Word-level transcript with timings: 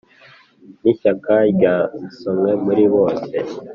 n'ishyaka 0.81 1.33
ryasomwe 1.53 2.51
muri 2.63 2.83
bose 2.93 3.35